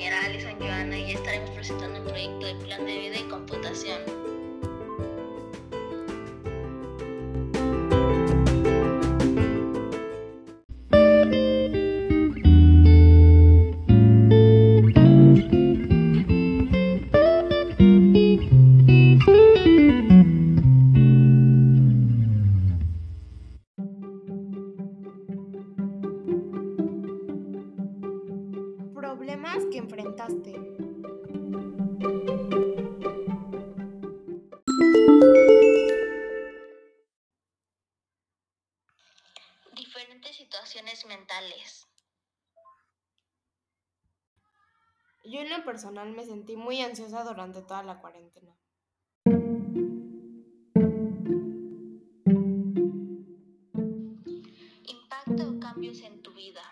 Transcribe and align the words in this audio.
compañera 0.00 0.24
Alison 0.24 0.58
Joana 0.58 0.98
y 0.98 1.12
estaremos 1.12 1.50
presentando 1.50 2.00
un 2.00 2.06
proyecto 2.06 2.46
de 2.46 2.54
plan 2.64 2.86
de 2.86 2.98
vida 3.00 3.18
y 3.18 3.22
computación. 3.24 4.39
Problemas 29.30 29.64
que 29.66 29.78
enfrentaste. 29.78 30.50
Diferentes 39.76 40.36
situaciones 40.36 41.06
mentales. 41.06 41.86
Yo 45.22 45.38
en 45.38 45.50
lo 45.50 45.64
personal 45.64 46.10
me 46.10 46.24
sentí 46.24 46.56
muy 46.56 46.80
ansiosa 46.80 47.22
durante 47.22 47.62
toda 47.62 47.84
la 47.84 48.00
cuarentena. 48.00 48.58
Impacto 54.88 55.50
o 55.50 55.60
cambios 55.60 56.00
en 56.00 56.20
tu 56.20 56.34
vida. 56.34 56.62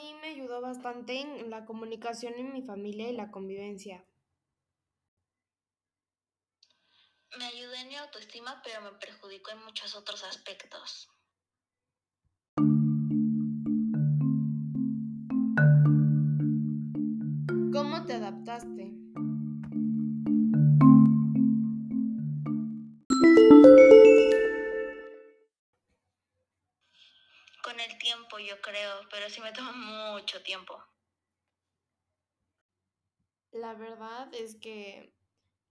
Mí 0.00 0.14
me 0.20 0.28
ayudó 0.28 0.60
bastante 0.60 1.20
en 1.20 1.50
la 1.50 1.64
comunicación 1.66 2.34
en 2.34 2.52
mi 2.52 2.62
familia 2.62 3.10
y 3.10 3.16
la 3.16 3.30
convivencia. 3.30 4.04
Me 7.38 7.44
ayudó 7.44 7.74
en 7.74 7.88
mi 7.88 7.96
autoestima, 7.96 8.60
pero 8.64 8.80
me 8.80 8.92
perjudicó 8.98 9.50
en 9.52 9.64
muchos 9.64 9.94
otros 9.94 10.24
aspectos. 10.24 11.08
¿Cómo 17.72 18.04
te 18.06 18.14
adaptaste? 18.14 18.99
El 27.86 27.98
tiempo, 27.98 28.38
yo 28.38 28.60
creo, 28.60 28.92
pero 29.10 29.30
sí 29.30 29.40
me 29.40 29.52
tomó 29.52 29.70
mucho 30.12 30.42
tiempo. 30.42 30.82
La 33.52 33.74
verdad 33.74 34.32
es 34.34 34.56
que 34.56 35.16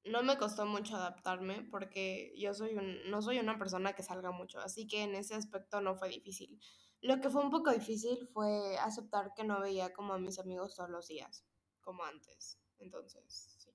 no 0.04 0.24
me 0.24 0.38
costó 0.38 0.66
mucho 0.66 0.96
adaptarme 0.96 1.68
porque 1.70 2.34
yo 2.38 2.54
soy 2.54 2.76
un, 2.76 3.10
no 3.10 3.22
soy 3.22 3.40
una 3.40 3.58
persona 3.58 3.94
que 3.94 4.04
salga 4.04 4.32
mucho, 4.32 4.60
así 4.60 4.88
que 4.88 5.04
en 5.04 5.16
ese 5.16 5.36
aspecto 5.36 5.82
no 5.82 5.96
fue 5.96 6.10
difícil. 6.10 6.60
Lo 7.02 7.22
que 7.22 7.30
fue 7.30 7.42
un 7.42 7.52
poco 7.52 7.72
difícil 7.72 8.28
fue 8.34 8.78
aceptar 8.80 9.34
que 9.34 9.46
no 9.46 9.62
veía 9.62 9.94
como 9.94 10.14
a 10.14 10.20
mis 10.20 10.40
amigos 10.40 10.76
todos 10.76 10.90
los 10.90 11.08
días, 11.08 11.46
como 11.80 12.04
antes. 12.04 12.60
Entonces, 12.80 13.56
sí. 13.58 13.72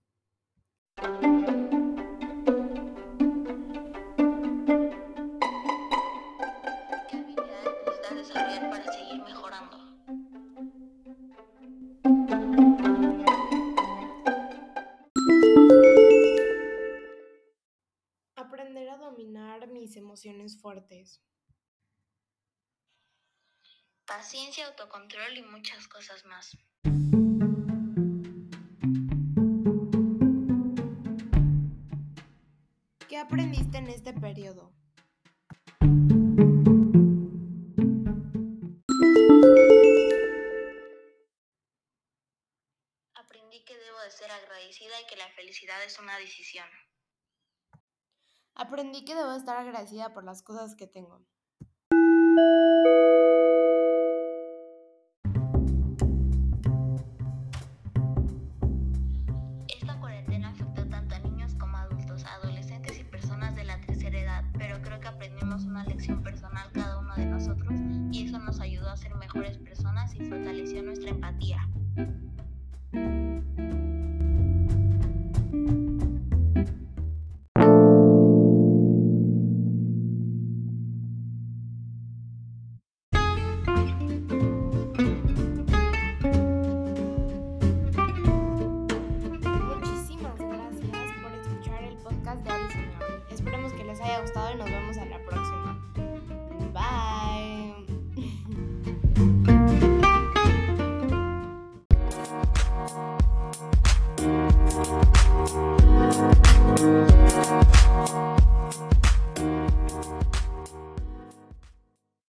Mis 19.35 19.97
emociones 19.97 20.61
fuertes. 20.61 21.21
Paciencia, 24.07 24.69
autocontrol 24.69 25.37
y 25.37 25.43
muchas 25.43 25.89
cosas 25.89 26.25
más. 26.25 26.57
¿Qué 33.09 33.19
aprendiste 33.19 33.79
en 33.79 33.89
este 33.89 34.13
periodo? 34.13 34.73
Aprendí 43.17 43.65
que 43.65 43.77
debo 43.77 44.01
de 44.01 44.11
ser 44.13 44.31
agradecida 44.31 45.01
y 45.01 45.07
que 45.09 45.17
la 45.17 45.29
felicidad 45.31 45.83
es 45.83 45.99
una 45.99 46.17
decisión. 46.19 46.69
Aprendí 48.57 49.05
que 49.05 49.17
debo 49.17 49.33
estar 49.33 49.57
agradecida 49.57 50.15
por 50.15 50.23
las 50.23 50.43
cosas 50.43 50.77
que 50.77 50.87
tengo. 50.87 51.21
Esta 59.67 59.99
cuarentena 59.99 60.51
afectó 60.51 60.87
tanto 60.89 61.17
a 61.17 61.19
niños 61.19 61.57
como 61.57 61.77
adultos, 61.77 62.25
adolescentes 62.25 63.01
y 63.01 63.03
personas 63.03 63.57
de 63.57 63.65
la 63.65 63.81
tercera 63.81 64.21
edad, 64.21 64.45
pero 64.57 64.81
creo 64.83 65.01
que 65.01 65.09
aprendimos 65.09 65.65
una 65.65 65.83
lección 65.85 66.23
personal 66.23 66.71
cada 66.73 67.01
uno 67.01 67.13
de 67.17 67.27
nosotros 67.27 67.73
y 68.13 68.29
eso 68.29 68.39
nos 68.39 68.61
ayudó 68.61 68.89
a 68.89 68.97
ser 68.97 69.17
mejores 69.17 69.59
personas 69.59 70.15
y 70.15 70.21
fortaleció 70.21 70.81
nuestra 70.85 71.11
empatía. 71.11 71.69